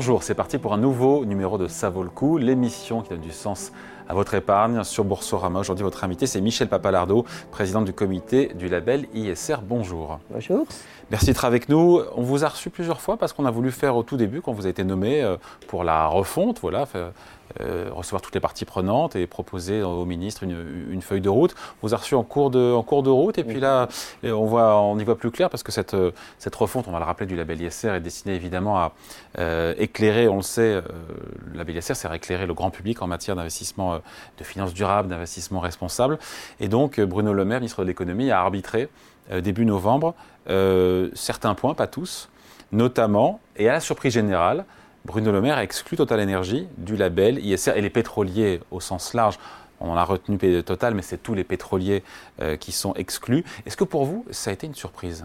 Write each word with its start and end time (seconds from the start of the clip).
Bonjour, 0.00 0.22
c'est 0.22 0.34
parti 0.34 0.56
pour 0.56 0.72
un 0.72 0.78
nouveau 0.78 1.26
numéro 1.26 1.58
de 1.58 1.68
Ça 1.68 1.90
vaut 1.90 2.02
le 2.02 2.08
coup, 2.08 2.38
l'émission 2.38 3.02
qui 3.02 3.10
donne 3.10 3.20
du 3.20 3.32
sens 3.32 3.70
à 4.08 4.14
votre 4.14 4.32
épargne 4.32 4.82
sur 4.82 5.04
Boursorama. 5.04 5.58
Aujourd'hui, 5.58 5.82
votre 5.82 6.04
invité, 6.04 6.26
c'est 6.26 6.40
Michel 6.40 6.68
Papalardo, 6.68 7.26
président 7.50 7.82
du 7.82 7.92
comité 7.92 8.54
du 8.54 8.70
label 8.70 9.08
ISR. 9.12 9.56
Bonjour. 9.62 10.18
Bonjour. 10.30 10.64
Merci 11.10 11.26
d'être 11.26 11.44
avec 11.44 11.68
nous. 11.68 12.00
On 12.14 12.22
vous 12.22 12.44
a 12.44 12.48
reçu 12.48 12.70
plusieurs 12.70 13.00
fois 13.00 13.16
parce 13.16 13.32
qu'on 13.32 13.44
a 13.44 13.50
voulu 13.50 13.72
faire 13.72 13.96
au 13.96 14.04
tout 14.04 14.16
début, 14.16 14.40
quand 14.40 14.52
vous 14.52 14.60
avez 14.60 14.70
été 14.70 14.84
nommé 14.84 15.20
euh, 15.20 15.36
pour 15.66 15.82
la 15.82 16.06
refonte, 16.06 16.60
voilà, 16.60 16.86
euh, 16.94 17.90
recevoir 17.90 18.22
toutes 18.22 18.34
les 18.34 18.40
parties 18.40 18.64
prenantes 18.64 19.16
et 19.16 19.26
proposer 19.26 19.82
au 19.82 20.04
ministre 20.04 20.44
une, 20.44 21.02
feuille 21.02 21.20
de 21.20 21.28
route. 21.28 21.56
On 21.82 21.88
vous 21.88 21.94
a 21.94 21.96
reçu 21.96 22.14
en 22.14 22.22
cours 22.22 22.50
de, 22.50 22.72
en 22.72 22.84
cours 22.84 23.02
de 23.02 23.10
route 23.10 23.38
et 23.38 23.44
puis 23.44 23.58
là, 23.58 23.88
on, 24.22 24.46
voit, 24.46 24.80
on 24.80 25.00
y 25.00 25.04
voit 25.04 25.18
plus 25.18 25.32
clair 25.32 25.50
parce 25.50 25.64
que 25.64 25.72
cette, 25.72 25.96
cette 26.38 26.54
refonte, 26.54 26.86
on 26.86 26.92
va 26.92 27.00
le 27.00 27.04
rappeler, 27.04 27.26
du 27.26 27.34
label 27.34 27.60
ISR 27.60 27.88
est 27.88 28.00
destinée 28.00 28.36
évidemment 28.36 28.78
à 28.78 28.92
euh, 29.40 29.74
éclairer, 29.78 30.28
on 30.28 30.36
le 30.36 30.42
sait, 30.42 30.74
le 30.74 31.58
label 31.58 31.76
ISR, 31.78 31.94
c'est 31.94 32.06
à 32.06 32.14
éclairer 32.14 32.46
le 32.46 32.54
grand 32.54 32.70
public 32.70 33.02
en 33.02 33.08
matière 33.08 33.34
d'investissement 33.34 33.96
de 34.38 34.44
finances 34.44 34.74
durables, 34.74 35.08
d'investissement 35.08 35.58
responsable. 35.58 36.20
Et 36.60 36.68
donc, 36.68 37.00
Bruno 37.00 37.32
Le 37.32 37.44
Maire, 37.44 37.58
ministre 37.58 37.82
de 37.82 37.88
l'économie, 37.88 38.30
a 38.30 38.38
arbitré 38.38 38.82
euh, 38.82 39.19
début 39.40 39.64
novembre, 39.64 40.14
euh, 40.48 41.10
certains 41.14 41.54
points, 41.54 41.74
pas 41.74 41.86
tous, 41.86 42.28
notamment, 42.72 43.40
et 43.56 43.68
à 43.68 43.72
la 43.72 43.80
surprise 43.80 44.12
générale, 44.12 44.64
Bruno 45.04 45.32
Le 45.32 45.40
Maire 45.40 45.56
a 45.56 45.64
exclu 45.64 45.96
Total 45.96 46.20
Energy 46.20 46.66
du 46.76 46.96
label 46.96 47.44
ISR 47.44 47.72
et 47.76 47.80
les 47.80 47.90
pétroliers 47.90 48.60
au 48.70 48.80
sens 48.80 49.14
large. 49.14 49.38
On 49.80 49.96
a 49.96 50.04
retenu 50.04 50.38
Total, 50.62 50.94
mais 50.94 51.02
c'est 51.02 51.22
tous 51.22 51.34
les 51.34 51.44
pétroliers 51.44 52.02
euh, 52.40 52.56
qui 52.56 52.72
sont 52.72 52.92
exclus. 52.94 53.44
Est-ce 53.64 53.76
que 53.76 53.84
pour 53.84 54.04
vous, 54.04 54.26
ça 54.30 54.50
a 54.50 54.52
été 54.52 54.66
une 54.66 54.74
surprise? 54.74 55.24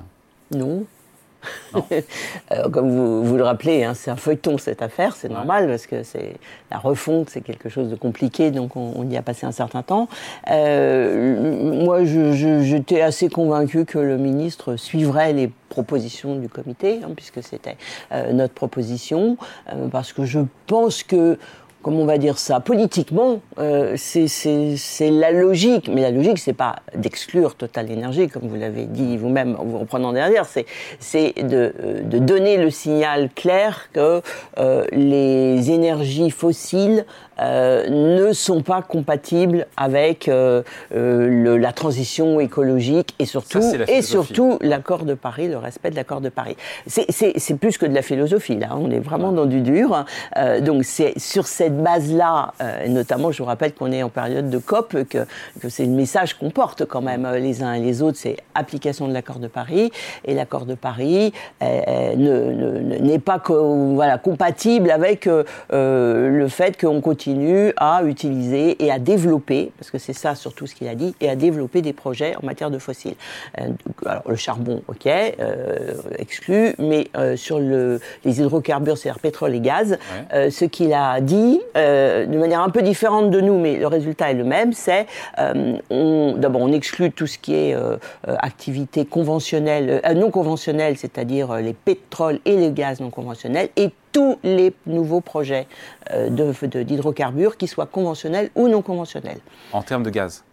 Non. 0.52 0.86
Euh, 2.52 2.70
comme 2.70 2.90
vous, 3.24 3.38
le 3.38 3.44
rappelez, 3.44 3.84
hein, 3.84 3.94
c'est 3.96 4.12
un 4.12 4.16
feuilleton 4.16 4.58
cette 4.58 4.82
affaire, 4.82 5.16
c'est 5.16 5.30
normal 5.30 5.68
parce 5.68 5.88
que 5.88 6.04
c'est 6.04 6.36
la 6.72 6.78
refonte, 6.78 7.30
c'est 7.30 7.42
quelque 7.42 7.70
chose 7.70 7.90
de 7.90 7.96
compliqué, 7.96 8.52
donc 8.52 8.76
on, 8.76 9.08
y 9.10 9.18
a 9.18 9.22
passé 9.22 9.46
un 9.46 9.52
certain 9.52 9.82
temps. 9.82 10.08
Euh, 10.52 11.84
moi, 11.86 12.04
j'étais 12.04 13.02
assez 13.02 13.30
convaincu 13.30 13.86
que 13.86 13.98
le 13.98 14.18
ministre 14.18 14.76
suivrait 14.76 15.34
les 15.34 15.52
propositions 15.70 16.36
du 16.36 16.50
comité, 16.50 17.00
hein, 17.04 17.10
puisque 17.16 17.42
c'était 17.44 17.78
euh, 18.12 18.32
notre 18.34 18.54
proposition, 18.54 19.38
parce 19.92 20.14
que 20.14 20.26
je 20.26 20.42
pense 20.68 21.04
que 21.04 21.38
comment 21.86 22.02
on 22.02 22.06
va 22.06 22.18
dire 22.18 22.40
ça, 22.40 22.62
politiquement, 22.62 23.42
euh, 23.60 23.94
c'est 23.96 25.12
la 25.12 25.30
logique. 25.30 25.88
Mais 25.88 26.02
la 26.02 26.10
logique, 26.10 26.40
c'est 26.40 26.54
pas 26.54 26.78
d'exclure 26.96 27.54
Total 27.54 27.92
Énergie, 27.92 28.28
comme 28.28 28.48
vous 28.48 28.56
l'avez 28.56 28.86
dit 28.86 29.18
vous-même 29.18 29.56
en 29.60 29.66
vous 29.66 29.78
reprenant 29.78 30.12
derrière, 30.12 30.48
c'est 30.48 30.66
de, 31.44 31.76
de, 32.02 32.18
donner 32.18 32.58
le 32.58 32.72
signal 32.72 33.30
clair 33.36 33.90
que 33.94 34.24
euh, 34.58 34.86
les 34.94 35.70
énergies 35.70 36.32
fossiles 36.32 37.06
euh, 37.40 37.90
ne 37.90 38.32
sont 38.32 38.62
pas 38.62 38.82
compatibles 38.82 39.68
avec 39.76 40.30
euh, 40.30 40.64
euh, 40.96 41.58
la 41.58 41.74
transition 41.74 42.40
écologique 42.40 43.14
et 43.20 43.26
surtout, 43.26 43.60
et 43.90 44.02
surtout 44.02 44.58
l'accord 44.62 45.04
de 45.04 45.16
Paris, 45.16 45.50
le 45.50 45.58
respect 45.58 45.90
de 45.90 45.96
l'accord 45.96 46.22
de 46.22 46.30
Paris. 46.30 46.56
C'est 46.88 47.58
plus 47.60 47.78
que 47.78 47.86
de 47.86 47.94
la 47.94 48.02
philosophie, 48.02 48.56
là, 48.56 48.70
on 48.80 48.90
est 48.90 49.00
vraiment 49.00 49.34
dans 49.34 49.46
du 49.46 49.62
dur. 49.62 50.06
donc 50.62 50.86
c'est 50.86 51.18
sur 51.20 51.48
cette 51.48 51.78
base-là, 51.78 52.54
notamment 52.88 53.32
je 53.32 53.40
vous 53.40 53.48
rappelle 53.48 53.74
qu'on 53.74 53.92
est 53.92 54.04
en 54.04 54.10
période 54.10 54.50
de 54.50 54.58
COP, 54.58 55.04
que, 55.10 55.26
que 55.60 55.70
c'est 55.70 55.86
le 55.86 55.92
message 55.92 56.36
qu'on 56.36 56.52
porte 56.52 56.86
quand 56.86 57.02
même 57.02 57.28
les 57.36 57.64
uns 57.64 57.74
et 57.74 57.82
les 57.82 58.02
autres, 58.02 58.18
c'est 58.18 58.38
application 58.54 59.08
de 59.08 59.14
l'accord 59.14 59.40
de 59.40 59.48
Paris, 59.48 59.92
et 60.24 60.34
l'accord 60.34 60.66
de 60.66 60.76
Paris 60.76 61.34
n'est 61.62 63.20
pas 63.20 63.42
voilà, 63.48 64.18
compatible 64.18 64.90
avec 64.90 65.26
le 65.72 66.48
fait 66.48 66.80
qu'on 66.80 67.02
continue 67.02 67.25
à 67.78 68.04
utiliser 68.04 68.84
et 68.84 68.92
à 68.92 69.00
développer, 69.00 69.72
parce 69.78 69.92
que 69.92 69.98
c'est 69.98 70.14
ça 70.14 70.36
surtout 70.36 70.68
ce 70.68 70.76
qu'il 70.76 70.88
a 70.88 70.96
dit, 70.96 71.16
et 71.22 71.30
à 71.30 71.36
développer 71.36 71.82
des 71.82 71.94
projets 71.94 72.36
en 72.42 72.46
matière 72.46 72.72
de 72.72 72.80
fossiles. 72.80 73.16
Euh, 73.60 73.70
alors 74.06 74.24
le 74.28 74.36
charbon, 74.36 74.82
ok, 74.88 75.08
euh, 75.08 75.94
exclu, 76.18 76.76
mais 76.78 77.08
euh, 77.18 77.36
sur 77.36 77.60
le, 77.60 78.00
les 78.24 78.40
hydrocarbures, 78.40 78.98
c'est-à-dire 78.98 79.20
pétrole 79.20 79.56
et 79.56 79.60
gaz, 79.60 79.98
ce 80.32 80.66
qu'il 80.66 80.94
a 80.94 81.22
dit, 81.22 81.60
de 81.76 82.38
manière 82.38 82.62
un 82.62 82.70
peu 82.70 82.82
différente 82.82 83.32
de 83.32 83.42
nous, 83.42 83.60
mais 83.60 83.78
le 83.78 83.88
résultat 83.88 84.32
est 84.32 84.36
le 84.36 84.44
même, 84.44 84.74
c'est 84.74 85.08
d'abord 85.38 86.62
on 86.62 86.72
exclut 86.72 87.12
tout 87.12 87.28
ce 87.28 87.38
qui 87.38 87.54
est 87.54 87.76
activité 88.26 89.06
conventionnelle, 89.06 90.02
non 90.16 90.32
conventionnelle, 90.32 90.98
c'est-à-dire 90.98 91.56
les 91.56 91.74
pétroles 91.74 92.40
et 92.46 92.56
les 92.56 92.72
gaz 92.72 93.00
non 93.00 93.10
conventionnels, 93.10 93.70
et 93.76 93.92
tous 94.16 94.40
les 94.44 94.74
nouveaux 94.86 95.20
projets 95.20 95.68
euh, 96.14 96.30
d'hydrocarbures, 96.30 97.58
qu'ils 97.58 97.68
soient 97.68 97.86
conventionnels 97.86 98.50
ou 98.56 98.70
non 98.70 98.82
conventionnels. 98.82 99.40
En 99.74 99.82
termes 99.82 100.04
de 100.04 100.10
gaz? 100.10 100.46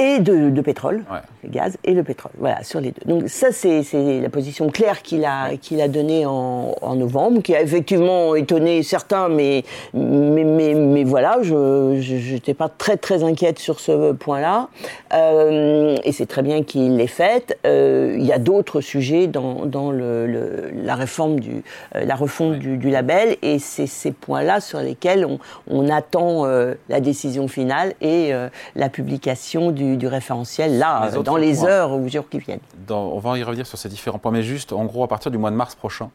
Et 0.00 0.18
de, 0.18 0.60
pétrole, 0.62 1.02
le 1.44 1.50
gaz 1.50 1.76
et 1.84 1.92
le 1.92 2.02
pétrole. 2.02 2.32
Voilà, 2.38 2.64
sur 2.64 2.80
les 2.80 2.92
deux. 2.92 3.02
Donc 3.04 3.28
ça, 3.28 3.52
c'est 3.52 3.82
la 4.20 4.30
position 4.30 4.70
claire 4.70 5.02
qu'il 5.02 5.24
a, 5.26 5.56
qu'il 5.56 5.80
a 5.80 5.88
donnée 5.88 6.24
en, 6.26 6.96
novembre, 6.96 7.42
qui 7.42 7.54
a 7.54 7.60
effectivement 7.60 8.34
étonné 8.34 8.82
certains, 8.82 9.28
mais, 9.28 9.62
mais, 9.94 10.44
mais, 10.44 11.04
voilà, 11.04 11.38
je 11.42 12.32
n'étais 12.32 12.54
pas 12.54 12.68
très 12.68 12.96
très 12.96 13.22
inquiète 13.22 13.58
sur 13.58 13.78
ce 13.78 14.12
point-là. 14.12 14.68
Euh, 15.12 15.96
et 16.04 16.12
c'est 16.12 16.26
très 16.26 16.42
bien 16.42 16.62
qu'il 16.62 16.96
l'ait 16.96 17.06
fait. 17.06 17.58
Euh, 17.66 18.16
il 18.18 18.24
y 18.24 18.32
a 18.32 18.38
d'autres 18.38 18.80
sujets 18.80 19.26
dans, 19.26 19.66
dans 19.66 19.90
le, 19.90 20.70
la 20.82 20.94
réforme 20.94 21.40
du, 21.40 21.62
euh, 21.94 22.04
la 22.04 22.14
refonte 22.14 22.58
du, 22.58 22.90
label, 22.90 23.36
et 23.42 23.58
c'est 23.58 23.86
ces 23.86 24.12
points-là 24.12 24.60
sur 24.60 24.80
lesquels 24.80 25.26
on, 25.26 25.38
on 25.68 25.88
attend 25.90 26.46
la 26.88 27.00
décision 27.00 27.46
finale 27.46 27.94
et 28.00 28.32
la 28.74 28.88
publication 28.88 29.70
du 29.70 29.89
du, 29.96 30.06
référentiel 30.06 30.78
là, 30.78 31.10
dans 31.22 31.36
les 31.36 31.64
heures 31.64 31.92
ou 31.92 32.08
jours 32.08 32.28
qui 32.28 32.38
viennent. 32.38 32.60
on 32.88 33.18
va 33.18 33.38
y 33.38 33.42
revenir 33.42 33.66
sur 33.66 33.78
ces 33.78 33.88
différents 33.88 34.18
points, 34.18 34.32
mais 34.32 34.42
juste, 34.42 34.72
en 34.72 34.84
gros, 34.84 35.04
à 35.04 35.08
partir 35.08 35.30
du 35.30 35.38
mois 35.38 35.50
de 35.50 35.56
mars 35.56 35.74
prochain, 35.74 36.10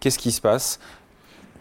qu'est-ce 0.00 0.18
qui 0.18 0.32
se 0.32 0.40
passe 0.40 0.78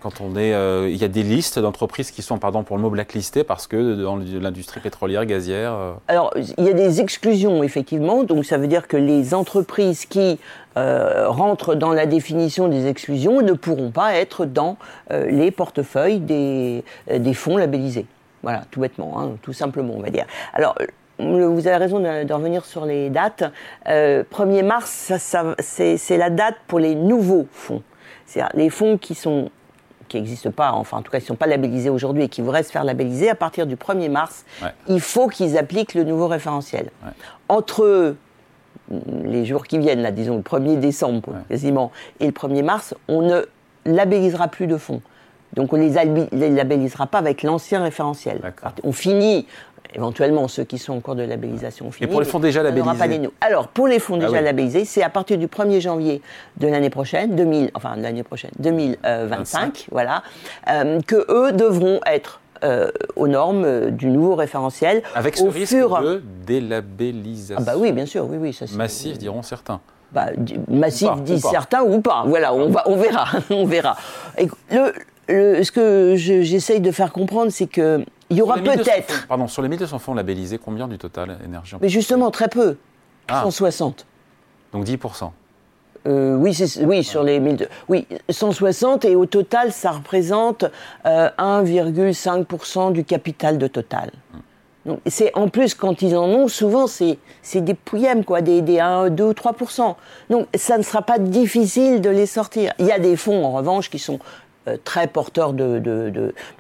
quand 0.02 0.22
on 0.22 0.36
est, 0.36 0.54
euh, 0.54 0.90
il 0.90 0.98
y 0.98 1.04
a 1.04 1.08
des 1.08 1.24
listes 1.24 1.58
d'entreprises 1.60 2.12
qui 2.12 2.22
sont, 2.22 2.38
pardon 2.38 2.64
pour 2.64 2.78
le 2.78 2.84
mot, 2.84 2.90
blacklistées 2.90 3.44
parce 3.44 3.68
que 3.68 3.96
dans 3.96 4.16
l'industrie 4.16 4.80
pétrolière, 4.80 5.26
gazière. 5.26 5.74
Euh, 5.74 5.94
Alors, 6.08 6.32
il 6.36 6.64
y 6.64 6.70
a 6.70 6.74
des 6.74 7.02
exclusions 7.02 7.64
effectivement, 7.64 8.24
donc 8.24 8.46
ça 8.46 8.58
veut 8.58 8.68
dire 8.68 8.88
que 8.88 8.98
les 8.98 9.34
entreprises 9.34 10.06
qui 10.06 10.40
euh, 10.78 11.28
rentrent 11.30 11.74
dans 11.74 11.94
la 11.94 12.06
définition 12.06 12.68
des 12.68 12.88
exclusions 12.88 13.42
ne 13.42 13.54
pourront 13.54 13.90
pas 13.90 14.16
être 14.16 14.46
dans 14.46 14.78
les 15.10 15.52
portefeuilles 15.52 16.20
des, 16.20 16.84
des 17.12 17.34
fonds 17.34 17.58
labellisés. 17.58 18.06
Voilà, 18.44 18.64
tout 18.70 18.80
bêtement, 18.80 19.20
hein, 19.20 19.32
tout 19.42 19.54
simplement, 19.54 19.94
on 19.96 20.02
va 20.02 20.10
dire. 20.10 20.26
Alors, 20.54 20.76
vous 21.20 21.68
avez 21.68 21.78
raison 21.78 22.00
de, 22.00 22.34
revenir 22.34 22.66
sur 22.66 22.86
les 22.86 23.10
dates. 23.10 23.44
1er 23.86 23.90
euh, 23.90 24.64
mars, 24.64 25.12
c'est 25.60 26.18
la 26.18 26.30
date 26.30 26.56
pour 26.68 26.80
les 26.80 26.96
nouveaux 26.96 27.48
fonds. 27.52 27.82
C'est-à-dire 28.26 28.52
les 28.56 28.70
fonds 28.70 28.98
qui 28.98 29.16
sont 29.16 29.50
qui 30.08 30.18
n'existent 30.18 30.52
pas, 30.52 30.72
enfin 30.72 30.98
en 30.98 31.02
tout 31.02 31.12
cas 31.12 31.18
qui 31.18 31.26
ne 31.26 31.28
sont 31.28 31.36
pas 31.36 31.48
labellisés 31.48 31.90
aujourd'hui 31.90 32.24
et 32.24 32.30
qui 32.30 32.42
voudraient 32.42 32.64
se 32.64 32.72
faire 32.72 32.86
labelliser, 32.86 33.30
à 33.30 33.36
partir 33.36 33.68
du 33.68 33.76
1er 33.76 34.10
mars, 34.10 34.46
il 34.88 35.02
faut 35.02 35.28
qu'ils 35.28 35.58
appliquent 35.58 35.96
le 35.96 36.06
nouveau 36.06 36.28
référentiel. 36.28 36.92
Entre 37.50 38.16
les 38.90 39.46
jours 39.46 39.68
qui 39.68 39.78
viennent, 39.80 40.02
là, 40.02 40.12
disons 40.12 40.38
le 40.38 40.44
1er 40.44 40.80
décembre 40.80 41.34
quasiment, 41.50 41.92
et 42.22 42.26
le 42.26 42.32
1er 42.32 42.64
mars, 42.64 42.96
on 43.10 43.22
ne 43.22 43.42
labellisera 43.86 44.48
plus 44.48 44.68
de 44.68 44.78
fonds. 44.78 45.02
Donc 45.58 45.74
on 45.74 45.78
ne 45.78 45.90
les, 46.32 46.50
labellisera 46.50 47.08
pas 47.08 47.18
avec 47.18 47.42
l'ancien 47.42 47.82
référentiel. 47.82 48.40
On 48.84 48.92
finit 48.92 49.48
éventuellement 49.96 50.48
ceux 50.48 50.64
qui 50.64 50.78
sont 50.78 50.94
en 50.94 51.00
cours 51.00 51.16
de 51.16 51.24
labellisation 51.24 51.90
finie. 51.92 52.08
Et 52.08 52.12
pour 52.12 52.22
les 52.22 52.28
fonds 52.28 52.40
déjà 52.40 52.62
labellisés 52.62 53.30
Alors, 53.42 53.68
pour 53.68 53.88
les 53.88 53.98
fonds 53.98 54.20
ah 54.22 54.28
déjà 54.28 54.40
labellisés, 54.40 54.86
c'est 54.86 55.02
à 55.02 55.10
partir 55.10 55.40
du 55.40 55.48
1er 55.48 55.82
janvier 55.82 56.22
de 56.58 56.68
l'année 56.68 56.92
prochaine, 56.92 57.36
2000, 57.36 57.72
enfin 57.74 57.96
l'année 57.96 58.22
prochaine, 58.22 58.52
2025, 58.60 59.88
voilà, 59.92 60.22
euh, 60.70 61.00
que 61.08 61.26
eux 61.30 61.52
devront 61.54 62.02
être 62.06 62.40
euh, 62.64 62.92
aux 63.16 63.28
normes 63.28 63.66
euh, 63.66 63.90
du 63.90 64.08
nouveau 64.08 64.36
référentiel. 64.36 65.02
Avec 65.16 65.38
ce 65.38 65.48
risque 65.48 65.76
de 65.76 66.22
délabellisation. 66.46 67.56
Ah 67.58 67.64
bah 67.64 67.74
oui, 67.78 67.92
bien 67.92 68.06
sûr, 68.06 68.28
oui, 68.30 68.38
oui. 68.40 68.54
Ça, 68.54 68.66
massif, 68.76 69.18
diront 69.18 69.42
certains. 69.42 69.80
Bah, 70.12 70.28
massif, 70.68 71.10
disent 71.24 71.48
certains, 71.50 71.82
ou 71.82 72.02
pas. 72.02 72.24
Voilà, 72.28 72.54
on, 72.54 72.70
va, 72.70 72.84
on 72.86 72.96
verra, 72.96 73.26
on 73.50 73.66
verra. 73.66 73.98
le, 74.72 74.94
ce 75.28 75.72
que 75.72 76.14
j'essaye 76.16 76.80
de 76.80 76.92
faire 76.92 77.12
comprendre, 77.12 77.52
c'est 77.52 77.68
que 77.68 78.04
il 78.30 78.38
y 78.38 78.42
aura 78.42 78.58
peut-être. 78.58 79.28
Pardon, 79.28 79.48
sur 79.48 79.62
les 79.62 79.70
1200 79.70 80.00
fonds 80.00 80.14
labellisés, 80.14 80.58
combien 80.58 80.88
du 80.88 80.98
total 80.98 81.38
énergie 81.46 81.76
Mais 81.82 81.90
justement, 81.90 82.30
très 82.32 82.50
peu. 82.50 82.78
160. 83.30 84.06
Ah. 84.06 84.78
Donc 84.78 84.86
10%. 84.86 85.32
Euh, 86.08 86.36
oui, 86.36 86.58
oui, 86.84 87.04
sur 87.04 87.24
les 87.24 87.40
1200. 87.40 87.70
Oui, 87.90 88.08
160 88.30 89.06
et 89.06 89.16
au 89.16 89.26
total, 89.26 89.72
ça 89.72 89.92
représente 89.92 90.66
1,5% 91.06 92.90
euh, 92.90 92.92
du 92.92 93.04
capital 93.04 93.58
de 93.58 93.68
Total. 93.68 94.12
Hmm. 94.86 94.94
c'est 95.06 95.36
en 95.36 95.50
plus 95.50 95.74
quand 95.74 96.02
ils 96.02 96.16
en 96.16 96.28
ont, 96.28 96.48
souvent 96.48 96.88
c'est 96.88 97.18
des 97.56 97.74
pouillèmes 97.74 98.24
quoi, 98.24 98.42
des, 98.42 98.62
des 98.62 98.80
1, 98.80 99.10
2 99.10 99.24
ou 99.24 99.32
3%. 99.32 99.96
Donc 100.30 100.48
ça 100.56 100.78
ne 100.78 100.84
sera 100.84 101.02
pas 101.02 101.20
difficile 101.20 102.00
de 102.00 102.10
les 102.10 102.26
sortir. 102.26 102.74
Il 102.80 102.86
y 102.86 102.92
a 102.92 103.00
des 103.00 103.18
fonds 103.18 103.44
en 103.44 103.52
revanche 103.52 103.90
qui 103.90 104.00
sont 104.00 104.16
euh, 104.16 104.47
très 104.84 105.08
porteur 105.08 105.54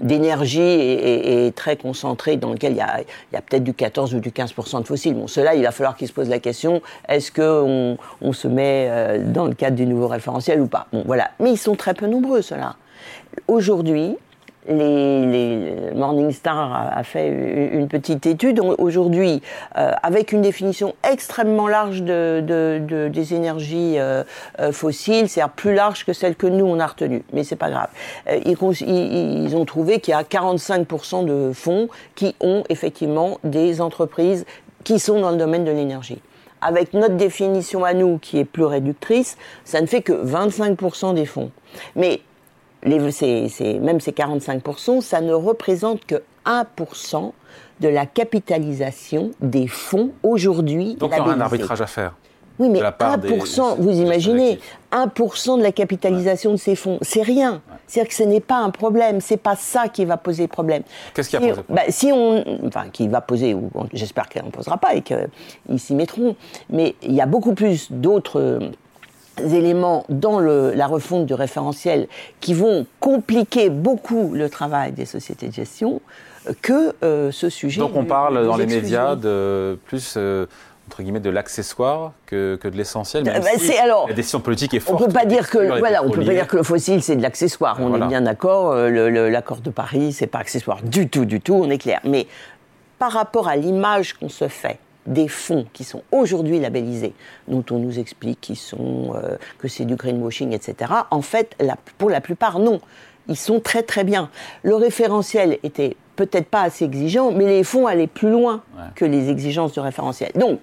d'énergie 0.02 0.62
et, 0.62 1.52
très 1.56 1.76
concentré, 1.76 2.38
dans 2.38 2.52
lequel 2.52 2.74
il 2.74 2.78
y 2.78 2.82
a, 2.82 3.42
peut-être 3.42 3.64
du 3.64 3.74
14 3.74 4.16
ou 4.16 4.20
du 4.20 4.32
15% 4.32 4.82
de 4.82 4.88
fossiles. 4.88 5.16
Bon, 5.16 5.28
cela, 5.28 5.56
il 5.56 5.64
va 5.64 5.72
falloir 5.72 5.96
qu'ils 5.96 6.08
se 6.08 6.14
posent 6.14 6.30
la 6.30 6.40
question 6.40 6.82
est-ce 7.08 7.32
qu'on 7.32 7.98
on 8.22 8.34
se 8.34 8.48
met 8.48 8.88
euh, 8.90 9.20
dans 9.24 9.46
le 9.46 9.54
cadre 9.54 9.76
du 9.76 9.86
nouveau 9.86 10.08
référentiel 10.08 10.62
ou 10.62 10.68
pas? 10.68 10.88
Bon, 10.92 11.04
voilà. 11.06 11.32
Mais 11.40 11.52
ils 11.52 11.58
sont 11.58 11.76
très 11.76 11.94
peu 11.94 12.08
nombreux, 12.08 12.42
ceux-là. 12.42 12.76
Aujourd'hui, 13.48 14.18
les, 14.68 15.92
Morningstar 15.96 16.92
a, 16.96 17.04
fait 17.04 17.28
une 17.28 17.88
petite 17.88 18.26
étude 18.26 18.60
aujourd'hui 18.78 19.42
euh, 19.78 19.92
avec 20.04 20.32
une 20.32 20.42
définition 20.42 20.96
extrêmement 21.10 21.68
large 21.68 22.04
de, 22.04 23.10
des 23.12 23.34
énergies 23.34 23.96
euh, 23.98 24.24
euh, 24.60 24.72
fossiles, 24.72 25.30
c'est-à-dire 25.30 25.54
plus 25.54 25.74
large 25.74 26.06
que 26.06 26.14
celle 26.14 26.36
que 26.36 26.48
nous 26.48 26.66
on 26.66 26.80
a 26.80 26.88
retenue, 26.88 27.24
mais 27.34 27.44
c'est 27.44 27.56
pas 27.56 27.70
grave. 27.70 27.90
Ils, 28.46 28.58
ils, 28.82 29.56
ont 29.56 29.66
trouvé 29.66 30.00
qu'il 30.00 30.12
y 30.12 30.16
a 30.16 30.24
45% 30.24 31.26
de 31.26 31.52
fonds 31.54 31.88
qui 32.16 32.36
ont 32.40 32.64
effectivement 32.70 33.40
des 33.44 33.82
entreprises 33.82 34.46
qui 34.84 35.00
sont 35.00 35.20
dans 35.20 35.32
le 35.32 35.38
domaine 35.38 35.66
de 35.66 35.72
l'énergie 35.72 36.20
avec 36.62 36.94
notre 36.94 37.16
définition 37.16 37.86
à 37.86 37.94
nous 37.94 38.18
qui 38.18 38.40
est 38.40 38.46
plus 38.46 38.66
réductrice, 38.66 39.38
ça 39.64 39.80
ne 39.80 39.86
fait 39.86 40.02
que 40.02 40.12
25% 40.12 41.14
des 41.14 41.26
fonds. 41.26 41.52
Mais 41.96 42.22
les, 42.88 43.00
même 43.80 44.00
ces 44.00 44.12
45%, 44.12 45.02
ça 45.02 45.22
ne 45.22 45.34
représente 45.34 46.06
que 46.06 46.24
1% 46.46 47.32
de 47.80 47.88
la 47.88 48.06
capitalisation 48.06 49.32
des 49.42 49.68
fonds 49.68 50.12
aujourd'hui. 50.24 50.96
Donc 50.96 51.12
il 51.14 51.18
y 51.18 51.22
aura 51.22 51.34
un 51.34 51.42
arbitrage 51.42 51.82
à 51.82 51.88
faire. 51.88 52.14
Oui, 52.60 52.70
mais 52.70 52.80
1%, 52.80 53.76
vous 53.78 53.92
imaginez, 53.92 54.60
1% 54.92 55.60
de 55.60 55.64
la 55.64 55.72
capitalisation 55.72 56.52
de 56.52 56.58
ces 56.58 56.76
fonds, 56.76 56.98
c'est 57.04 57.22
rien. 57.22 57.62
C'est-à-dire 57.86 58.10
que 58.10 58.16
ce 58.16 58.24
n'est 58.24 58.42
pas 58.42 58.58
un 58.58 58.72
problème, 58.72 59.22
c'est 59.22 59.38
pas 59.38 59.56
ça 59.56 59.88
qui 59.88 60.06
va 60.06 60.18
poser 60.18 60.48
problème. 60.48 60.82
Qu'est-ce 61.14 61.30
qui 61.30 61.38
a 61.38 61.40
posé 61.40 61.62
bah, 61.70 61.84
Si 61.90 62.12
on, 62.12 62.44
enfin, 62.66 62.90
qui 62.92 63.08
va 63.08 63.22
poser, 63.22 63.54
ou 63.54 63.70
j'espère 63.94 64.28
qu'elle 64.28 64.46
ne 64.46 64.50
posera 64.50 64.78
pas 64.78 64.96
et 64.96 65.02
qu'ils 65.04 65.80
s'y 65.80 65.94
mettront, 65.94 66.36
mais 66.72 66.96
il 67.04 67.14
y 67.14 67.22
a 67.22 67.28
beaucoup 67.28 67.54
plus 67.54 67.92
d'autres 67.92 68.60
éléments 69.42 70.06
dans 70.10 70.40
la 70.40 70.88
refonte 70.88 71.26
du 71.26 71.34
référentiel 71.34 72.08
qui 72.42 72.54
vont 72.54 72.86
compliquer 73.00 73.70
beaucoup 73.70 74.32
le 74.34 74.50
travail 74.50 74.92
des 74.92 75.06
sociétés 75.06 75.48
de 75.48 75.54
gestion 75.54 76.02
euh, 76.48 76.54
que 76.62 76.96
euh, 77.04 77.32
ce 77.32 77.50
sujet. 77.50 77.80
Donc 77.80 77.96
on 77.96 78.06
parle 78.06 78.46
dans 78.46 78.58
les 78.58 78.66
médias 78.66 79.16
de 79.16 79.78
plus 79.86 80.16
euh, 80.18 80.46
entre 80.88 81.02
guillemets 81.02 81.20
de 81.20 81.30
l'accessoire 81.30 82.14
que, 82.26 82.58
de 82.64 82.78
l'essentiel. 82.78 83.24
Bah, 83.24 83.34
la 83.34 84.14
décision 84.14 84.40
politique 84.40 84.74
est 84.74 84.80
forte. 84.80 85.02
On 85.02 85.06
peut 85.06 85.12
pas 85.12 85.26
dire 85.26 85.50
que 85.50 85.80
voilà, 85.80 86.04
on 86.04 86.10
peut 86.10 86.24
pas 86.24 86.34
dire 86.34 86.48
que 86.48 86.58
le 86.58 86.64
fossile 86.64 87.04
c'est 87.04 87.16
de 87.16 87.22
l'accessoire. 87.22 87.78
On 87.80 88.02
est 88.02 88.08
bien 88.08 88.22
d'accord. 88.22 88.74
L'accord 88.76 89.60
de 89.60 89.70
Paris 89.70 90.14
c'est 90.14 90.28
pas 90.28 90.40
accessoire 90.40 90.82
du 90.84 91.10
tout, 91.10 91.26
du 91.26 91.42
tout. 91.42 91.56
On 91.56 91.70
est 91.70 91.78
clair. 91.78 92.00
Mais 92.04 92.28
par 93.00 93.12
rapport 93.12 93.48
à 93.48 93.56
l'image 93.56 94.14
qu'on 94.14 94.30
se 94.30 94.48
fait 94.48 94.80
des 95.08 95.28
fonds 95.28 95.66
qui 95.74 95.84
sont 95.84 96.04
aujourd'hui 96.12 96.60
labellisés, 96.60 97.14
dont 97.48 97.64
on 97.72 97.80
nous 97.80 97.98
explique 97.98 98.40
qu'ils 98.42 98.58
sont, 98.58 99.14
euh, 99.16 99.38
que 99.58 99.68
c'est 99.68 99.86
du 99.86 99.96
greenwashing, 99.96 100.54
etc. 100.54 100.92
En 101.10 101.22
fait, 101.22 101.56
pour 101.98 102.10
la 102.10 102.22
plupart, 102.22 102.60
non. 102.60 102.80
Ils 103.30 103.38
sont 103.38 103.60
très 103.60 103.84
très 103.84 104.04
bien. 104.04 104.30
Le 104.64 104.76
référentiel 104.76 105.58
était 105.64 105.98
peut-être 106.16 106.48
pas 106.48 106.62
assez 106.62 106.86
exigeant, 106.86 107.32
mais 107.32 107.46
les 107.46 107.64
fonds 107.64 107.88
allaient 107.88 108.08
plus 108.08 108.30
loin 108.30 108.64
que 108.96 109.06
les 109.06 109.30
exigences 109.30 109.74
du 109.74 109.80
référentiel. 109.80 110.32
Donc, 110.36 110.60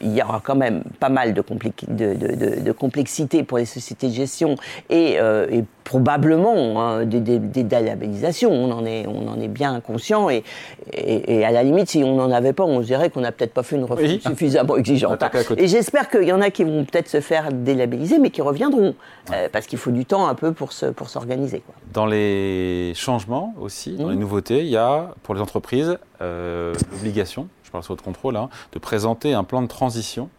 il 0.00 0.14
y 0.14 0.22
aura 0.22 0.40
quand 0.44 0.56
même 0.56 0.82
pas 1.00 1.08
mal 1.08 1.34
de, 1.34 1.42
de, 1.42 2.72
complexité 2.72 3.42
pour 3.42 3.58
les 3.58 3.64
sociétés 3.64 4.08
de 4.08 4.14
gestion 4.14 4.56
et, 4.90 5.16
euh, 5.18 5.62
probablement 5.88 6.82
hein, 6.82 7.06
des, 7.06 7.20
des, 7.20 8.46
On 8.46 8.70
en 8.70 8.84
est, 8.84 9.06
on 9.06 9.26
en 9.26 9.40
est 9.40 9.48
bien 9.48 9.80
conscient 9.80 10.28
et, 10.28 10.44
et, 10.92 11.44
à 11.46 11.50
la 11.50 11.62
limite, 11.62 11.88
si 11.88 12.04
on 12.04 12.16
n'en 12.16 12.30
avait 12.30 12.52
pas, 12.52 12.64
on 12.64 12.82
se 12.82 12.86
dirait 12.86 13.08
qu'on 13.08 13.22
n'a 13.22 13.32
peut-être 13.32 13.54
pas 13.54 13.62
fait 13.62 13.76
une 13.76 13.84
réforme 13.84 14.20
suffisamment 14.20 14.76
exigeante. 14.76 15.24
Et 15.56 15.66
j'espère 15.66 16.10
qu'il 16.10 16.24
y 16.24 16.32
en 16.32 16.42
a 16.42 16.50
qui 16.50 16.64
vont 16.64 16.84
peut-être 16.84 17.08
se 17.08 17.22
faire 17.22 17.50
délabelliser, 17.52 18.18
mais 18.18 18.28
qui 18.28 18.42
reviendront 18.42 18.94
euh, 19.32 19.48
parce 19.50 19.66
qu'il 19.66 19.78
faut 19.78 19.90
du 19.90 20.04
temps 20.04 20.28
un 20.28 20.34
peu 20.34 20.52
pour 20.52 20.72
se, 20.72 20.86
pour 20.86 21.08
s'organiser. 21.08 21.62
Dans 21.94 22.06
les 22.06 22.92
changements 22.94 23.54
aussi, 23.58 23.96
dans 23.96 24.10
les 24.10 24.16
mmh. 24.16 24.20
nouveautés, 24.20 24.60
il 24.60 24.68
y 24.68 24.76
a 24.76 25.14
pour 25.22 25.34
les 25.34 25.40
entreprises 25.40 25.96
euh, 26.20 26.74
l'obligation 26.92 27.48
je 27.68 27.72
parle 27.72 27.84
sur 27.84 27.92
votre 27.92 28.04
contrôle, 28.04 28.36
hein, 28.36 28.48
de 28.72 28.78
présenter 28.78 29.34
un 29.34 29.44
plan 29.44 29.60
de 29.60 29.66
transition 29.66 30.30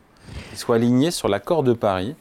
qui 0.49 0.57
soit 0.57 0.75
aligné 0.75 1.11
sur 1.11 1.27
l'accord 1.27 1.61
de 1.61 1.73
Paris. 1.73 2.15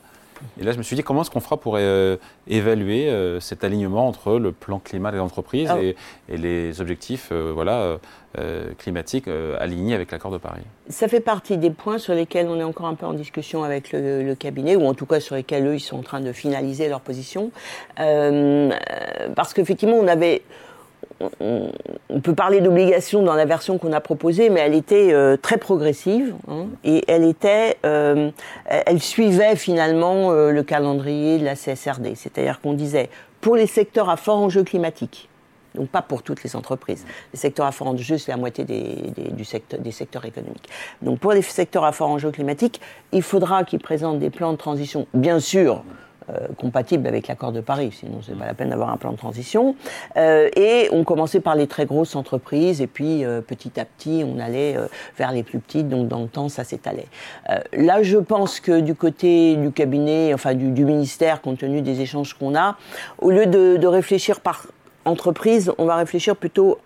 Et 0.60 0.64
là, 0.64 0.70
je 0.70 0.78
me 0.78 0.82
suis 0.82 0.94
dit, 0.94 1.02
comment 1.02 1.22
est-ce 1.22 1.30
qu'on 1.30 1.40
fera 1.40 1.56
pour 1.56 1.76
euh, 1.76 2.16
évaluer 2.46 3.08
euh, 3.08 3.40
cet 3.40 3.64
alignement 3.64 4.06
entre 4.06 4.38
le 4.38 4.52
plan 4.52 4.78
climat 4.78 5.10
des 5.10 5.18
entreprises 5.18 5.72
et, 5.80 5.96
les 6.28 6.80
objectifs 6.80 7.30
euh, 7.32 7.50
voilà, 7.52 7.98
climatiques 8.76 9.28
alignés 9.58 9.94
avec 9.94 10.12
l'accord 10.12 10.30
de 10.30 10.38
Paris? 10.38 10.62
Ça 10.90 11.08
fait 11.08 11.20
partie 11.20 11.56
des 11.56 11.70
points 11.70 11.98
sur 11.98 12.14
lesquels 12.14 12.48
on 12.48 12.60
est 12.60 12.64
encore 12.64 12.86
un 12.86 12.94
peu 12.94 13.06
en 13.06 13.14
discussion 13.14 13.64
avec 13.64 13.92
le, 13.92 14.22
le 14.22 14.34
cabinet, 14.34 14.76
ou 14.76 14.86
en 14.86 14.94
tout 14.94 15.06
cas 15.06 15.20
sur 15.20 15.34
lesquels 15.34 15.66
eux, 15.66 15.74
ils 15.74 15.80
sont 15.80 15.98
en 15.98 16.02
train 16.02 16.20
de 16.20 16.32
finaliser 16.32 16.88
leur 16.88 17.00
position. 17.00 17.50
parce 17.96 19.54
qu'effectivement, 19.54 19.96
on 19.96 20.06
avait 20.06 20.42
on, 21.40 22.20
peut 22.20 22.34
parler 22.34 22.60
d'obligation 22.60 23.22
dans 23.22 23.34
la 23.34 23.44
version 23.44 23.78
qu'on 23.78 23.92
a 23.92 24.00
proposée, 24.00 24.50
mais 24.50 24.60
elle 24.60 24.74
était 24.74 25.12
euh, 25.12 25.36
très 25.36 25.56
progressive 25.56 26.34
hein, 26.48 26.66
et 26.84 27.04
elle 27.08 27.24
était, 27.24 27.78
euh, 27.84 28.30
elle 28.66 29.00
suivait 29.00 29.56
finalement 29.56 30.30
euh, 30.30 30.50
le 30.50 30.62
calendrier 30.62 31.38
de 31.38 31.44
la 31.44 31.54
CSRD. 31.54 32.14
C'est-à-dire 32.14 32.60
qu'on 32.60 32.72
disait 32.72 33.10
pour 33.40 33.56
les 33.56 33.66
secteurs 33.66 34.10
à 34.10 34.16
fort 34.16 34.38
enjeu 34.38 34.62
climatique, 34.62 35.28
donc 35.74 35.88
pas 35.88 36.02
pour 36.02 36.22
toutes 36.22 36.42
les 36.44 36.56
entreprises. 36.56 37.04
Les 37.32 37.38
secteurs 37.38 37.66
à 37.66 37.72
fort 37.72 37.88
enjeu, 37.88 38.18
c'est 38.18 38.30
la 38.30 38.36
moitié 38.36 38.64
des, 38.64 39.12
du 39.32 39.44
secteur, 39.44 39.80
des 39.80 39.92
secteurs 39.92 40.24
économiques. 40.24 40.68
Donc 41.02 41.18
pour 41.18 41.32
les 41.32 41.42
secteurs 41.42 41.84
à 41.84 41.92
fort 41.92 42.10
enjeu 42.10 42.30
climatique, 42.30 42.80
il 43.12 43.22
faudra 43.22 43.64
qu'ils 43.64 43.80
présentent 43.80 44.18
des 44.18 44.30
plans 44.30 44.52
de 44.52 44.58
transition, 44.58 45.06
bien 45.14 45.40
sûr, 45.40 45.84
compatible 46.56 47.06
avec 47.06 47.28
l'accord 47.28 47.52
de 47.52 47.60
Paris, 47.60 47.90
sinon 47.92 48.20
c'est 48.24 48.36
pas 48.36 48.46
la 48.46 48.54
peine 48.54 48.70
d'avoir 48.70 48.90
un 48.90 48.96
plan 48.96 49.12
de 49.12 49.16
transition. 49.16 49.76
Euh, 50.16 50.48
et 50.56 50.88
on 50.92 51.04
commençait 51.04 51.40
par 51.40 51.54
les 51.54 51.66
très 51.66 51.86
grosses 51.86 52.16
entreprises, 52.16 52.80
et 52.80 52.86
puis 52.86 53.24
euh, 53.24 53.40
petit 53.40 53.78
à 53.80 53.84
petit 53.84 54.24
on 54.26 54.38
allait 54.38 54.76
vers 55.16 55.32
les 55.32 55.42
plus 55.42 55.58
petites, 55.58 55.88
donc 55.88 56.08
dans 56.08 56.22
le 56.22 56.28
temps 56.28 56.48
ça 56.48 56.64
s'étalait. 56.64 57.06
là 57.72 58.02
je 58.02 58.18
pense 58.18 58.60
que 58.60 58.80
du 58.80 58.94
côté 58.94 59.56
du 59.56 59.72
cabinet, 59.72 60.34
enfin 60.34 60.54
du, 60.54 60.70
du 60.70 60.84
ministère, 60.84 61.40
compte 61.40 61.58
tenu 61.58 61.82
des 61.82 62.00
échanges 62.00 62.34
qu'on 62.34 62.54
a, 62.54 62.76
au 63.18 63.30
lieu 63.30 63.46
de, 63.46 63.76
de 63.76 63.86
réfléchir 63.86 64.40
par 64.40 64.66
entreprise, 65.04 65.72
on 65.78 65.86
va 65.86 65.96
réfléchir 65.96 66.36
plutôt 66.36 66.78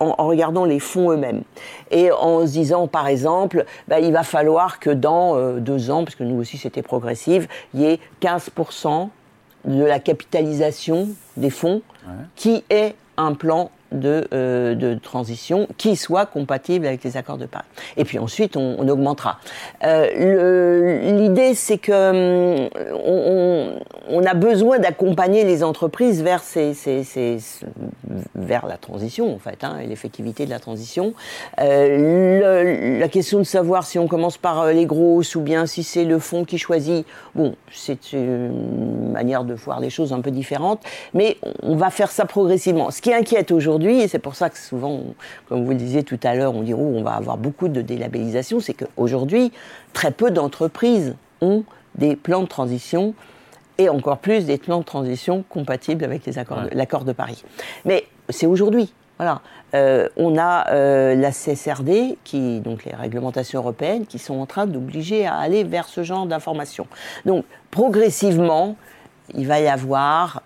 en, 0.00 0.26
regardant 0.26 0.64
les 0.64 0.80
fonds 0.80 1.10
eux-mêmes. 1.10 1.42
Et 1.90 2.10
en 2.10 2.46
se 2.46 2.52
disant, 2.52 2.86
par 2.86 3.08
exemple, 3.08 3.64
bah, 3.88 4.00
il 4.00 4.12
va 4.12 4.22
falloir 4.22 4.78
que 4.78 4.90
dans 4.90 5.36
euh, 5.36 5.58
deux 5.60 5.90
ans, 5.90 6.04
parce 6.04 6.16
que 6.16 6.24
nous 6.24 6.40
aussi 6.40 6.58
c'était 6.58 6.82
progressif, 6.82 7.48
il 7.74 7.80
y 7.80 7.86
ait 7.86 8.00
15% 8.22 9.08
de 9.64 9.84
la 9.84 9.98
capitalisation 9.98 11.08
des 11.36 11.50
fonds 11.50 11.82
qui 12.36 12.62
est 12.70 12.94
un 13.16 13.34
plan 13.34 13.70
de, 13.92 14.26
euh, 14.32 14.74
de, 14.74 14.94
transition 14.94 15.68
qui 15.76 15.96
soit 15.96 16.26
compatible 16.26 16.86
avec 16.86 17.04
les 17.04 17.16
accords 17.16 17.38
de 17.38 17.46
Paris. 17.46 17.64
Et 17.96 18.04
puis 18.04 18.18
ensuite, 18.18 18.56
on, 18.56 18.86
augmentera. 18.88 19.38
Euh, 19.84 21.16
L'idée, 21.18 21.54
c'est 21.54 21.78
que 21.78 22.66
hum, 22.66 23.78
on, 24.10 24.24
a 24.24 24.34
besoin 24.34 24.78
d'accompagner 24.78 25.44
les 25.44 25.62
entreprises 25.62 26.22
vers, 26.22 26.42
ces, 26.42 26.72
vers 28.34 28.66
la 28.66 28.76
transition, 28.76 29.34
en 29.34 29.38
fait, 29.38 29.62
hein, 29.62 29.78
et 29.82 29.86
l'effectivité 29.86 30.46
de 30.46 30.50
la 30.50 30.58
transition. 30.58 31.14
Euh, 31.60 32.98
la 32.98 33.08
question 33.08 33.38
de 33.38 33.44
savoir 33.44 33.84
si 33.84 33.98
on 33.98 34.08
commence 34.08 34.38
par 34.38 34.66
les 34.66 34.86
grosses 34.86 35.34
ou 35.34 35.40
bien 35.40 35.66
si 35.66 35.82
c'est 35.82 36.04
le 36.04 36.18
fonds 36.18 36.44
qui 36.44 36.58
choisit, 36.58 37.06
bon, 37.34 37.54
c'est 37.72 38.12
une 38.12 39.12
manière 39.12 39.44
de 39.44 39.54
voir 39.54 39.80
les 39.80 39.90
choses 39.90 40.12
un 40.12 40.20
peu 40.20 40.30
différente, 40.30 40.80
mais 41.14 41.36
on 41.62 41.76
va 41.76 41.90
faire 41.90 42.10
ça 42.10 42.24
progressivement. 42.24 42.90
Ce 42.90 43.00
qui 43.00 43.12
inquiète 43.12 43.50
aujourd'hui, 43.50 43.75
et 43.84 44.08
c'est 44.08 44.18
pour 44.18 44.34
ça 44.34 44.50
que 44.50 44.58
souvent, 44.58 45.02
comme 45.48 45.64
vous 45.64 45.70
le 45.70 45.76
disiez 45.76 46.02
tout 46.02 46.18
à 46.22 46.34
l'heure, 46.34 46.54
on 46.54 46.62
dit 46.62 46.74
oh, 46.74 46.78
on 46.94 47.02
va 47.02 47.12
avoir 47.12 47.36
beaucoup 47.36 47.68
de 47.68 47.82
délabellisation, 47.82 48.60
c'est 48.60 48.74
qu'aujourd'hui, 48.74 49.52
très 49.92 50.10
peu 50.10 50.30
d'entreprises 50.30 51.14
ont 51.40 51.64
des 51.96 52.16
plans 52.16 52.42
de 52.42 52.48
transition 52.48 53.14
et 53.78 53.88
encore 53.88 54.18
plus 54.18 54.46
des 54.46 54.58
plans 54.58 54.78
de 54.78 54.84
transition 54.84 55.44
compatibles 55.48 56.04
avec 56.04 56.22
l'accord 56.72 57.04
de 57.04 57.12
Paris. 57.12 57.44
Mais 57.84 58.06
c'est 58.30 58.46
aujourd'hui. 58.46 58.92
Voilà. 59.18 59.40
Euh, 59.74 60.08
on 60.16 60.36
a 60.38 60.70
euh, 60.70 61.14
la 61.14 61.32
CSRD, 61.32 62.18
qui, 62.22 62.60
donc 62.60 62.84
les 62.84 62.94
réglementations 62.94 63.60
européennes, 63.60 64.06
qui 64.06 64.18
sont 64.18 64.38
en 64.38 64.46
train 64.46 64.66
d'obliger 64.66 65.26
à 65.26 65.36
aller 65.36 65.64
vers 65.64 65.88
ce 65.88 66.02
genre 66.02 66.26
d'informations. 66.26 66.86
Donc, 67.24 67.44
progressivement, 67.70 68.76
il 69.34 69.46
va 69.46 69.60
y 69.60 69.68
avoir 69.68 70.42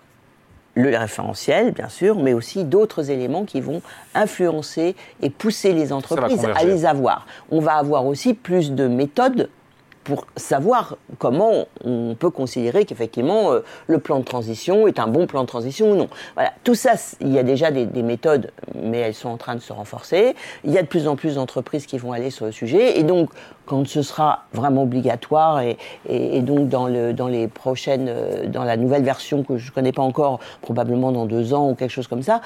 le 0.75 0.95
référentiel, 0.97 1.71
bien 1.71 1.89
sûr, 1.89 2.17
mais 2.17 2.33
aussi 2.33 2.63
d'autres 2.63 3.11
éléments 3.11 3.45
qui 3.45 3.61
vont 3.61 3.81
influencer 4.15 4.95
et 5.21 5.29
pousser 5.29 5.73
les 5.73 5.91
entreprises 5.91 6.45
à 6.55 6.63
les 6.63 6.85
avoir. 6.85 7.25
On 7.49 7.59
va 7.59 7.73
avoir 7.73 8.05
aussi 8.05 8.33
plus 8.33 8.71
de 8.71 8.87
méthodes 8.87 9.49
pour 10.03 10.25
savoir 10.35 10.97
comment 11.19 11.65
on 11.83 12.15
peut 12.15 12.29
considérer 12.29 12.85
qu'effectivement 12.85 13.51
euh, 13.51 13.59
le 13.87 13.99
plan 13.99 14.19
de 14.19 14.25
transition 14.25 14.87
est 14.87 14.99
un 14.99 15.07
bon 15.07 15.27
plan 15.27 15.41
de 15.41 15.47
transition 15.47 15.91
ou 15.91 15.95
non. 15.95 16.09
Voilà, 16.35 16.53
tout 16.63 16.75
ça, 16.75 16.93
il 17.19 17.31
y 17.31 17.39
a 17.39 17.43
déjà 17.43 17.71
des, 17.71 17.85
méthodes, 18.01 18.51
mais 18.75 18.97
elles 18.97 19.13
sont 19.13 19.29
en 19.29 19.37
train 19.37 19.55
de 19.55 19.59
se 19.59 19.71
renforcer. 19.71 20.35
Il 20.63 20.71
y 20.71 20.77
a 20.77 20.81
de 20.81 20.87
plus 20.87 21.07
en 21.07 21.15
plus 21.15 21.35
d'entreprises 21.35 21.85
qui 21.85 21.97
vont 21.97 22.11
aller 22.11 22.31
sur 22.31 22.45
le 22.45 22.51
sujet, 22.51 22.99
et 22.99 23.03
donc 23.03 23.29
quand 23.65 23.87
ce 23.87 24.01
sera 24.01 24.45
vraiment 24.53 24.83
obligatoire 24.83 25.61
et, 25.61 26.41
donc 26.41 26.67
dans, 26.67 26.89
dans 27.13 27.27
les 27.27 27.47
prochaines, 27.47 28.07
euh, 28.09 28.47
dans 28.47 28.63
la 28.63 28.77
nouvelle 28.77 29.03
version 29.03 29.43
que 29.43 29.57
je 29.57 29.69
ne 29.69 29.73
connais 29.73 29.91
pas 29.91 30.01
encore, 30.01 30.39
probablement 30.61 31.11
dans 31.11 31.25
deux 31.25 31.53
ans 31.53 31.69
ou 31.69 31.75
quelque 31.75 31.91
chose 31.91 32.07
comme 32.07 32.23
ça, 32.23 32.41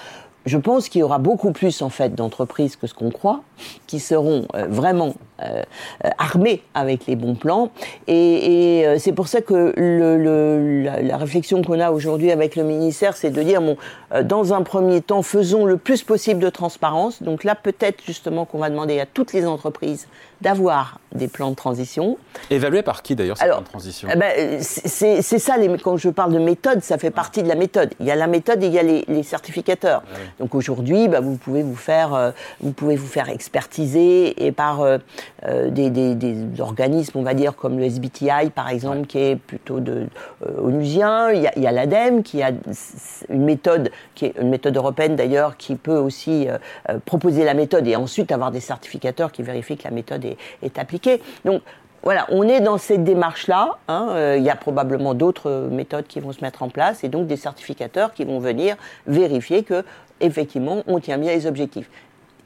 je 0.46 0.58
pense 0.58 0.90
qu'il 0.90 1.00
y 1.00 1.04
aura 1.04 1.18
beaucoup 1.18 1.52
plus 1.52 1.82
en 1.82 1.90
fait 1.90 2.14
d'entreprises 2.14 2.76
que 2.76 2.88
ce 2.88 2.94
qu'on 2.94 3.10
croit, 3.10 3.42
qui 3.88 4.00
seront 4.00 4.46
euh, 4.54 4.68
vraiment 4.70 5.16
euh, 5.42 5.64
euh, 6.04 6.10
armées 6.18 6.62
avec 6.74 7.08
les 7.08 7.16
bons 7.16 7.36
plans. 7.36 7.72
Et, 8.08 8.86
c'est 9.00 9.14
pour 9.14 9.28
ça 9.28 9.42
que 9.42 9.74
le, 9.76 10.84
la, 10.84 11.18
réflexion 11.18 11.62
qu'on 11.64 11.80
a 11.80 11.92
aujourd'hui 11.92 12.32
avec 12.32 12.56
le 12.56 12.64
ministère, 12.64 13.18
c'est 13.18 13.32
de 13.32 13.42
dire 13.42 13.62
bon, 13.62 13.78
dans 14.24 14.54
un 14.54 14.62
premier 14.62 15.02
temps, 15.02 15.22
faisons 15.22 15.66
le 15.66 15.78
plus 15.78 16.04
possible 16.04 16.40
de 16.40 16.50
transparence. 16.50 17.24
Donc 17.24 17.44
là, 17.44 17.56
peut-être 17.56 18.04
justement 18.06 18.46
qu'on 18.46 18.60
va 18.60 18.70
demander 18.70 19.00
à 19.00 19.06
toutes 19.06 19.34
les 19.34 19.46
entreprises 19.46 20.08
d'avoir 20.42 21.00
des 21.16 21.28
plans 21.28 21.50
de 21.50 21.56
transition. 21.56 22.18
Évalués 22.50 22.84
par 22.84 23.02
qui 23.02 23.16
d'ailleurs 23.16 23.38
ces 23.38 23.46
plans 23.46 23.62
de 23.62 23.66
transition? 23.66 24.08
eh 24.12 24.18
ben, 24.18 24.60
C'est 24.62 25.22
ça, 25.22 25.58
les, 25.58 25.78
quand 25.78 25.98
je 25.98 26.10
parle 26.10 26.34
de 26.34 26.40
méthode, 26.40 26.84
ça 26.84 26.98
fait 26.98 27.12
partie 27.12 27.42
de 27.42 27.48
la 27.48 27.56
méthode. 27.56 27.94
Il 28.00 28.06
y 28.06 28.12
a 28.12 28.16
la 28.16 28.28
méthode 28.28 28.62
et 28.64 28.68
il 28.68 28.74
y 28.74 28.80
a 28.80 28.84
les, 28.84 29.24
certificateurs. 29.24 30.04
Ah 30.06 30.18
Donc 30.40 30.54
aujourd'hui, 30.54 31.08
bah, 31.08 31.20
vous, 31.20 31.38
pouvez 31.38 31.64
vous, 31.64 31.76
faire, 31.76 32.14
euh, 32.14 32.32
vous 32.62 32.74
pouvez 32.74 32.96
vous 32.96 33.08
faire 33.08 33.30
expertiser 33.30 34.46
et 34.46 34.52
par 34.52 34.82
euh, 34.82 34.98
euh, 35.48 35.70
des, 35.70 35.90
des, 35.90 36.36
organismes, 36.60 37.18
on 37.18 37.24
va 37.24 37.34
dire, 37.34 37.56
comme 37.56 37.80
le 37.80 37.86
SBTI 37.86 38.52
par 38.54 38.70
exemple, 38.70 39.08
qui 39.08 39.20
est 39.20 39.36
plutôt 39.36 39.80
de, 39.80 40.08
onusien. 40.62 41.32
Il 41.32 41.42
y 41.42 41.48
a, 41.48 41.54
il 41.56 41.64
y 41.64 41.68
a 41.68 41.72
l'ADEME 41.72 42.24
qui 42.24 42.44
a 42.44 42.52
une 43.30 43.46
méthode, 43.46 43.90
qui 44.14 44.26
est 44.26 44.36
une 44.40 44.50
méthode 44.50 44.76
européenne 44.76 45.16
d'ailleurs, 45.16 45.58
qui 45.58 45.76
peut 45.76 45.98
aussi 45.98 46.48
proposer 47.06 47.44
la 47.46 47.54
méthode 47.54 47.88
et 47.88 47.96
ensuite 47.96 48.32
avoir 48.32 48.52
des 48.52 48.60
certificateurs 48.60 49.32
qui 49.32 49.42
vérifient 49.42 49.78
que 49.78 49.86
la 49.86 49.92
méthode 49.92 50.25
est, 50.62 50.78
appliquée. 50.78 51.22
Donc 51.44 51.62
voilà, 52.04 52.28
on 52.30 52.48
est 52.48 52.60
dans 52.60 52.78
cette 52.78 53.04
démarche-là. 53.04 53.78
Hein, 53.88 54.10
euh, 54.12 54.36
il 54.38 54.44
y 54.44 54.50
a 54.50 54.56
probablement 54.56 55.14
d'autres 55.14 55.70
méthodes 55.72 56.06
qui 56.08 56.20
vont 56.20 56.32
se 56.32 56.42
mettre 56.42 56.64
en 56.64 56.70
place 56.70 57.04
et 57.04 57.10
donc 57.10 57.28
des 57.28 57.38
certificateurs 57.38 58.14
qui 58.14 58.26
vont 58.26 58.40
venir 58.40 58.76
vérifier 59.08 59.64
que 59.64 59.84
effectivement 60.22 60.84
on 60.88 61.00
tient 61.00 61.18
bien 61.18 61.32
les 61.32 61.48
objectifs. 61.48 61.90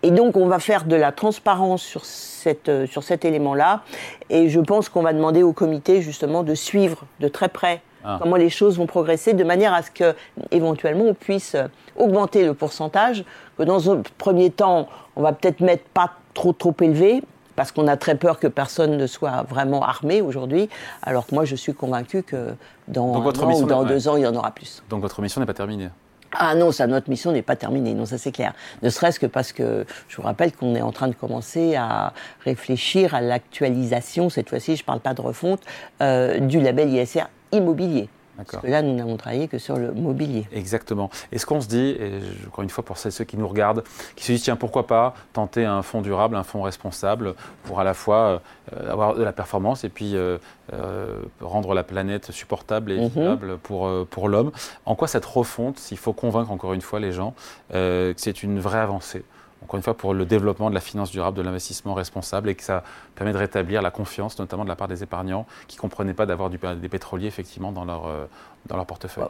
Et 0.02 0.12
donc 0.12 0.38
on 0.38 0.48
va 0.48 0.60
faire 0.60 0.86
de 0.86 0.96
la 0.96 1.12
transparence 1.12 1.82
sur, 1.82 2.06
cette, 2.06 2.70
euh, 2.70 2.88
sur 2.88 3.04
cet 3.04 3.26
élément-là. 3.26 3.82
Et 4.30 4.50
je 4.50 4.62
pense 4.62 4.88
qu'on 4.88 5.02
va 5.02 5.12
demander 5.12 5.44
au 5.44 5.52
comité 5.52 6.02
justement 6.02 6.44
de 6.44 6.56
suivre 6.56 7.06
de 7.20 7.28
très 7.28 7.50
près 7.50 7.82
ah. 8.06 8.18
comment 8.22 8.38
les 8.38 8.50
choses 8.50 8.78
vont 8.78 8.86
progresser 8.86 9.34
de 9.34 9.44
manière 9.44 9.74
à 9.74 9.82
ce 9.82 9.92
que 9.92 10.16
éventuellement 10.52 11.04
on 11.04 11.14
puisse 11.14 11.58
augmenter 11.98 12.46
le 12.46 12.54
pourcentage. 12.54 13.26
Que 13.58 13.64
dans 13.64 13.92
un 13.92 14.02
premier 14.18 14.52
temps, 14.52 14.88
on 15.18 15.22
va 15.22 15.34
peut-être 15.34 15.60
mettre 15.60 15.84
pas 15.94 16.14
trop 16.34 16.54
trop 16.54 16.76
élevé 16.80 17.22
parce 17.60 17.74
qu'on 17.74 17.90
a 17.90 17.98
très 17.98 18.16
peur 18.16 18.40
que 18.40 18.48
personne 18.48 18.96
ne 18.96 19.06
soit 19.06 19.44
vraiment 19.44 19.84
armé 19.84 20.22
aujourd'hui, 20.22 20.70
alors 21.04 21.28
que 21.28 21.36
moi 21.36 21.44
je 21.44 21.58
suis 21.58 21.74
convaincu 21.74 22.24
que 22.24 22.56
dans 22.88 23.16
un 23.16 23.20
an 23.20 23.62
ou 23.62 23.66
dans 23.66 23.84
deux 23.84 24.08
ans, 24.08 24.16
il 24.16 24.24
y 24.24 24.26
en 24.26 24.34
aura 24.34 24.52
plus. 24.52 24.82
Donc 24.90 25.02
votre 25.02 25.22
mission 25.22 25.42
n'est 25.42 25.46
pas 25.46 25.54
terminée 25.54 25.90
ah 26.32 26.54
non, 26.54 26.72
ça, 26.72 26.86
notre 26.86 27.10
mission 27.10 27.32
n'est 27.32 27.42
pas 27.42 27.56
terminée, 27.56 27.96
non, 27.96 28.06
ça 28.06 28.20
c'est 28.20 28.32
clair. 28.32 28.54
Ne 28.84 28.92
serait-ce 28.92 29.20
que 29.20 29.26
parce 29.26 29.52
que 29.52 29.84
je 30.08 30.16
vous 30.16 30.22
rappelle 30.22 30.52
qu'on 30.52 30.76
est 30.76 30.82
en 30.84 30.92
train 30.92 31.08
de 31.08 31.16
commencer 31.16 31.76
à 31.76 32.14
réfléchir 32.46 33.16
à 33.16 33.20
l'actualisation, 33.20 34.30
cette 34.30 34.48
fois-ci 34.48 34.76
je 34.76 34.84
ne 34.84 34.86
parle 34.86 35.00
pas 35.00 35.16
de 35.16 35.22
refonte, 35.22 35.62
euh, 36.04 36.40
du 36.40 36.62
label 36.62 36.94
ISR 36.94 37.24
immobilier. 37.52 38.10
Parce 38.46 38.64
que 38.64 38.68
là, 38.68 38.82
nous 38.82 38.96
n'avons 38.96 39.18
travaillé 39.18 39.48
que 39.48 39.58
sur 39.58 39.78
le 39.78 39.92
mobilier. 39.92 40.48
Exactement. 40.52 41.10
Et 41.32 41.38
ce 41.38 41.46
qu'on 41.46 41.62
se 41.62 41.68
dit, 41.68 41.96
et 42.00 42.20
encore 42.48 42.64
une 42.64 42.70
fois 42.70 42.84
pour 42.84 42.98
ceux 42.98 43.24
qui 43.24 43.38
nous 43.38 43.48
regardent, 43.48 43.84
qui 44.16 44.26
se 44.26 44.32
disent 44.32 44.44
tiens, 44.44 44.56
pourquoi 44.56 44.88
pas 44.88 45.14
tenter 45.34 45.66
un 45.66 45.82
fonds 45.82 46.02
durable, 46.02 46.36
un 46.36 46.44
fonds 46.44 46.62
responsable 46.62 47.36
pour 47.64 47.80
à 47.80 47.84
la 47.84 47.94
fois 47.94 48.42
euh, 48.74 48.92
avoir 48.92 49.16
de 49.16 49.24
la 49.24 49.34
performance 49.34 49.84
et 49.84 49.90
puis 49.90 50.16
euh, 50.16 50.38
euh, 50.74 51.22
rendre 51.42 51.74
la 51.74 51.84
planète 51.84 52.32
supportable 52.32 52.92
et 52.92 53.10
mmh. 53.10 53.58
pour, 53.64 53.90
pour 54.08 54.30
l'homme? 54.30 54.52
En 54.86 54.96
quoi 54.96 55.08
cette 55.08 55.26
refonte, 55.26 55.80
s'il 55.80 55.98
faut 55.98 56.14
convaincre 56.14 56.52
encore 56.52 56.74
une 56.74 56.82
fois 56.82 57.00
les 57.00 57.12
gens 57.12 57.34
que 57.72 58.14
c'est 58.18 58.44
une 58.44 58.60
vraie 58.60 58.80
avancée? 58.80 59.24
Encore 59.64 59.78
une 59.78 59.84
fois, 59.84 59.96
pour 59.96 60.14
le 60.14 60.26
développement 60.26 60.70
de 60.70 60.76
la 60.76 60.82
finance 60.82 61.12
durable, 61.12 61.38
de 61.38 61.42
l'investissement 61.42 61.94
responsable 61.94 62.50
et 62.50 62.56
que 62.56 62.64
ça 62.64 62.84
permet 63.16 63.34
de 63.34 63.38
rétablir 63.38 63.82
la 63.82 63.92
confiance, 63.92 64.40
notamment 64.40 64.64
de 64.64 64.70
la 64.70 64.76
part 64.76 64.88
des 64.88 65.04
épargnants 65.04 65.46
qui 65.68 65.78
ne 65.78 65.82
comprenaient 65.82 66.14
pas 66.14 66.26
d'avoir 66.26 66.50
des 66.50 66.90
pétroliers 66.90 67.28
effectivement 67.28 67.72
dans 67.72 67.86
leur, 67.86 68.08
euh, 68.08 68.26
dans 68.68 68.78
leur 68.78 68.86
portefeuille. 68.86 69.26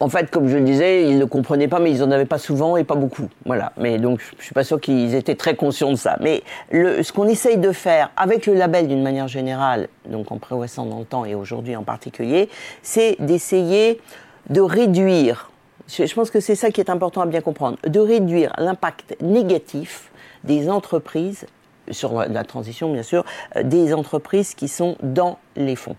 En 0.00 0.08
fait, 0.08 0.30
comme 0.30 0.48
je 0.48 0.56
le 0.56 0.64
disais, 0.64 1.08
ils 1.08 1.18
ne 1.18 1.24
comprenaient 1.24 1.68
pas, 1.68 1.80
mais 1.80 1.90
ils 1.90 2.00
n'en 2.00 2.10
avaient 2.10 2.24
pas 2.24 2.38
souvent 2.38 2.76
et 2.76 2.84
pas 2.84 2.94
beaucoup. 2.94 3.28
Voilà. 3.44 3.72
Mais 3.76 3.98
donc, 3.98 4.20
je 4.20 4.36
ne 4.36 4.42
suis 4.42 4.54
pas 4.54 4.64
sûr 4.64 4.80
qu'ils 4.80 5.14
étaient 5.14 5.34
très 5.34 5.54
conscients 5.54 5.90
de 5.90 5.96
ça. 5.96 6.16
Mais 6.20 6.42
ce 6.72 7.12
qu'on 7.12 7.28
essaye 7.28 7.58
de 7.58 7.72
faire 7.72 8.10
avec 8.16 8.46
le 8.46 8.54
label 8.54 8.88
d'une 8.88 9.02
manière 9.02 9.28
générale, 9.28 9.88
donc 10.08 10.32
en 10.32 10.38
progressant 10.38 10.86
dans 10.86 11.00
le 11.00 11.04
temps 11.04 11.24
et 11.24 11.34
aujourd'hui 11.34 11.76
en 11.76 11.82
particulier, 11.84 12.48
c'est 12.82 13.16
d'essayer 13.18 14.00
de 14.48 14.60
réduire 14.60 15.50
je 15.88 16.14
pense 16.14 16.30
que 16.30 16.40
c'est 16.40 16.54
ça 16.54 16.70
qui 16.70 16.80
est 16.80 16.90
important 16.90 17.22
à 17.22 17.26
bien 17.26 17.40
comprendre, 17.40 17.78
de 17.86 18.00
réduire 18.00 18.52
l'impact 18.58 19.16
négatif 19.20 20.10
des 20.44 20.68
entreprises, 20.70 21.46
sur 21.90 22.14
la 22.14 22.44
transition 22.44 22.92
bien 22.92 23.02
sûr, 23.02 23.24
euh, 23.56 23.62
des 23.62 23.94
entreprises 23.94 24.54
qui 24.54 24.68
sont 24.68 24.96
dans 25.02 25.38
les 25.56 25.76
fonds. 25.76 25.96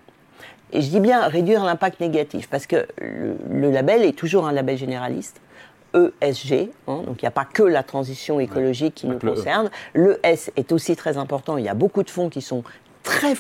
Et 0.72 0.82
je 0.82 0.90
dis 0.90 1.00
bien 1.00 1.28
réduire 1.28 1.64
l'impact 1.64 2.00
négatif, 2.00 2.48
parce 2.48 2.68
que 2.68 2.88
le, 3.02 3.72
label 3.72 4.04
est 4.04 4.18
toujours 4.18 4.48
un 4.48 4.52
label 4.52 4.78
généraliste. 4.78 5.42
ESG, 5.96 6.70
hein, 6.88 7.02
donc 7.08 7.20
il 7.20 7.26
n'y 7.26 7.28
a 7.28 7.32
pas 7.32 7.46
que 7.46 7.64
la 7.64 7.82
transition 7.82 8.40
écologique 8.40 8.94
qui 8.94 9.08
nous 9.08 9.16
e. 9.16 9.20
concerne. 9.20 9.72
Le 9.94 10.20
S 10.22 10.52
est 10.56 10.72
aussi 10.72 10.96
très 10.96 11.18
important. 11.18 11.58
Il 11.58 11.66
y 11.66 11.70
a 11.70 11.74
beaucoup 11.74 12.04
de 12.04 12.12
fonds 12.12 12.30
qui 12.30 12.44
sont 12.44 12.64
très 13.02 13.34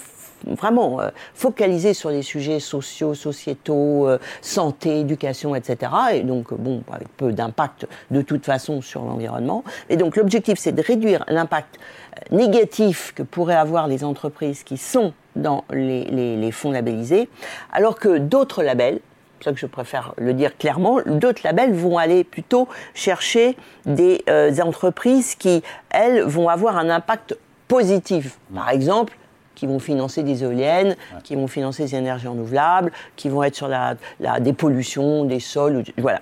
vraiment 0.45 1.01
euh, 1.01 1.09
focalisé 1.33 1.93
sur 1.93 2.09
les 2.09 2.21
sujets 2.21 2.59
sociaux, 2.59 3.13
sociétaux, 3.13 4.07
euh, 4.07 4.19
santé, 4.41 4.99
éducation, 4.99 5.55
etc. 5.55 5.91
Et 6.13 6.21
donc, 6.21 6.53
bon, 6.53 6.83
avec 6.91 7.07
peu 7.17 7.31
d'impact 7.31 7.87
de 8.11 8.21
toute 8.21 8.45
façon 8.45 8.81
sur 8.81 9.03
l'environnement. 9.03 9.63
Et 9.89 9.97
donc, 9.97 10.15
l'objectif, 10.15 10.57
c'est 10.59 10.71
de 10.71 10.81
réduire 10.81 11.23
l'impact 11.27 11.77
euh, 11.77 12.35
négatif 12.35 13.13
que 13.15 13.23
pourraient 13.23 13.55
avoir 13.55 13.87
les 13.87 14.03
entreprises 14.03 14.63
qui 14.63 14.77
sont 14.77 15.13
dans 15.35 15.63
les, 15.71 16.05
les, 16.05 16.51
fonds 16.51 16.71
labellisés, 16.71 17.29
alors 17.71 17.97
que 17.97 18.17
d'autres 18.17 18.63
labels, 18.63 18.99
ça 19.41 19.53
que 19.53 19.59
je 19.59 19.67
préfère 19.67 20.13
le 20.17 20.33
dire 20.33 20.57
clairement, 20.57 20.99
d'autres 21.05 21.41
labels 21.45 21.71
vont 21.71 21.97
aller 21.97 22.25
plutôt 22.25 22.67
chercher 22.93 23.55
des 23.85 24.21
entreprises 24.61 25.35
qui, 25.35 25.63
elles, 25.91 26.23
vont 26.23 26.49
avoir 26.49 26.77
un 26.77 26.89
impact 26.89 27.37
positif. 27.69 28.37
Par 28.53 28.69
exemple, 28.69 29.13
qui 29.59 29.67
vont 29.67 29.79
financer 29.79 30.23
des 30.23 30.43
éoliennes, 30.43 30.95
qui 31.23 31.35
vont 31.35 31.47
financer 31.47 31.83
des 31.83 31.95
énergies 31.95 32.29
renouvelables, 32.29 32.93
qui 33.17 33.27
vont 33.27 33.43
être 33.43 33.55
sur 33.55 33.67
la, 33.67 33.95
la 34.21 34.39
dépollution 34.39 35.25
des 35.25 35.41
sols. 35.41 35.83
Voilà 35.97 36.21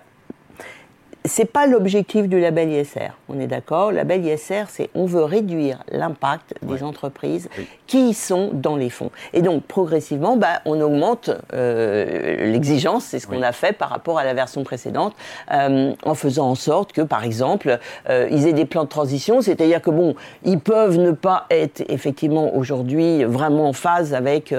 c'est 1.26 1.46
pas 1.46 1.68
l'objectif 1.68 2.28
du 2.28 2.40
label 2.40 2.70
ISR. 2.70 3.12
On 3.30 3.40
est 3.40 3.48
d'accord. 3.48 3.92
Le 3.92 3.98
label 3.98 4.26
ISR, 4.26 4.66
c'est 4.70 4.90
on 4.96 5.06
veut 5.06 5.24
réduire 5.24 5.84
l'impact 5.92 6.54
des 6.62 6.84
entreprises 6.84 7.50
qui 7.86 8.14
sont 8.14 8.52
dans 8.54 8.76
les 8.76 8.90
fonds. 8.90 9.12
Et 9.34 9.42
donc 9.42 9.64
progressivement, 9.64 10.38
bah, 10.38 10.62
on 10.66 10.80
augmente 10.82 11.30
euh, 11.54 12.46
l'exigence. 12.52 13.06
C'est 13.06 13.20
ce 13.20 13.28
qu'on 13.28 13.42
a 13.42 13.52
fait 13.52 13.74
par 13.74 13.90
rapport 13.90 14.20
à 14.20 14.24
la 14.24 14.34
version 14.34 14.64
précédente, 14.64 15.14
euh, 15.52 15.94
en 16.04 16.16
faisant 16.16 16.50
en 16.50 16.56
sorte 16.56 16.94
que, 16.94 17.02
par 17.02 17.24
exemple, 17.24 17.80
euh, 18.10 18.28
ils 18.32 18.48
aient 18.48 18.54
des 18.54 18.66
plans 18.66 18.84
de 18.84 18.90
transition. 18.90 19.42
C'est-à-dire 19.42 19.82
que 19.82 19.90
bon, 19.90 20.16
ils 20.44 20.60
peuvent 20.60 20.98
ne 20.98 21.12
pas 21.12 21.46
être 21.50 21.84
effectivement 21.90 22.56
aujourd'hui 22.56 23.24
vraiment 23.24 23.70
en 23.70 23.74
phase 23.74 24.14
avec 24.14 24.54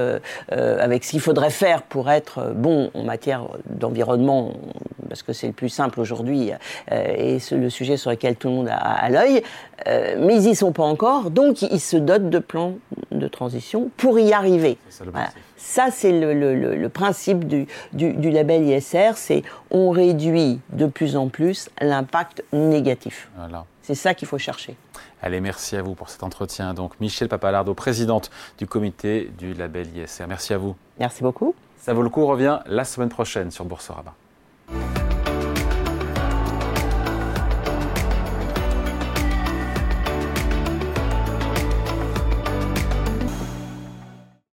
avec 0.51 1.05
ce 1.05 1.11
qu'il 1.11 1.21
faudrait 1.21 1.51
faire 1.51 1.83
pour 1.83 2.11
être 2.11 2.53
bon 2.55 2.91
en 2.95 3.03
matière 3.03 3.43
d'environnement, 3.67 4.53
parce 5.09 5.23
que 5.23 5.33
c'est 5.33 5.47
le 5.47 5.53
plus 5.53 5.69
simple 5.69 6.01
aujourd'hui 6.01 6.48
euh, 6.93 7.15
et 7.17 7.39
c'est 7.39 7.57
le 7.57 7.71
sujet 7.71 7.97
sur 7.97 8.11
lequel 8.11 8.37
tout 8.37 8.49
le 8.49 8.55
monde 8.55 8.69
a, 8.69 8.77
à 8.77 9.09
l'œil, 9.09 9.43
euh, 9.87 10.17
mais 10.19 10.37
ils 10.37 10.49
n'y 10.49 10.57
sont 10.57 10.73
pas 10.73 10.83
encore, 10.83 11.31
donc 11.31 11.63
ils 11.63 11.81
se 11.81 11.97
dotent 11.97 12.31
de 12.31 12.39
plans 12.39 12.75
de 13.11 13.29
transition 13.29 13.91
pour 13.97 14.19
y 14.19 14.33
arriver. 14.33 14.79
Ça, 15.57 15.91
c'est 15.91 16.13
le, 16.13 16.89
principe 16.89 17.47
du, 17.47 17.67
label 18.31 18.65
ISR, 18.65 19.13
c'est 19.17 19.43
on 19.71 19.91
réduit 19.91 20.61
de 20.73 20.87
plus 20.87 21.17
en 21.17 21.29
plus 21.29 21.69
l'impact 21.81 22.43
négatif. 22.53 23.29
C'est 23.83 23.95
ça 23.95 24.15
qu'il 24.15 24.29
faut 24.29 24.39
chercher. 24.39 24.77
Allez, 25.23 25.41
merci 25.41 25.77
à 25.77 25.83
vous 25.83 25.95
pour 25.95 26.11
cet 26.11 26.23
entretien. 26.23 26.75
Donc, 26.75 27.01
Michel 27.01 27.29
Papalardo, 27.29 27.75
présidente 27.75 28.31
du 28.59 28.67
comité 28.67 29.31
du 29.39 29.55
label 29.55 29.89
ISR. 29.97 30.27
Merci 30.29 30.55
à 30.55 30.59
vous. 30.59 30.77
Merci 30.99 31.23
beaucoup. 31.23 31.55
Ça 31.79 31.93
vaut 31.93 32.03
le 32.03 32.11
coup, 32.11 32.23
on 32.23 32.27
revient 32.27 32.61
la 32.67 32.85
semaine 32.85 33.09
prochaine 33.09 33.51
sur 33.51 33.65
Boursorama. 33.65 34.15